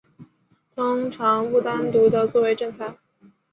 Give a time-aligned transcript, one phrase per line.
[0.75, 2.97] 通常不单独地作为正餐。